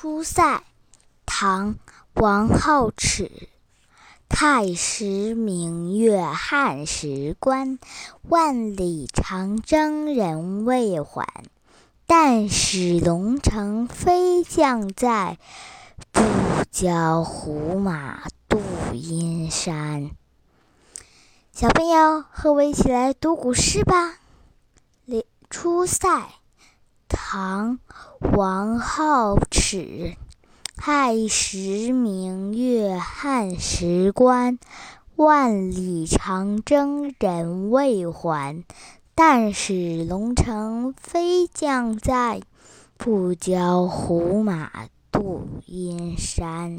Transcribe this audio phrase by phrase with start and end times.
[0.00, 0.62] 出塞，
[1.26, 1.74] 唐·
[2.14, 3.48] 王浩尺。
[4.28, 7.80] 太师明月汉时关，
[8.22, 11.26] 万里长征人未还。
[12.06, 15.36] 但使龙城飞将在，
[16.12, 16.22] 不
[16.70, 18.62] 教胡马度
[18.92, 20.12] 阴山。
[21.52, 24.20] 小朋友，和我一起来读古诗吧。
[25.50, 26.08] 《出塞》
[27.30, 27.78] 唐·
[28.38, 30.16] 王浩尺。
[30.78, 34.58] 太师明月汉时关，
[35.14, 38.64] 万里长征人未还。
[39.14, 42.40] 但使龙城飞将在，
[42.96, 44.70] 不教胡马
[45.12, 46.72] 度阴山。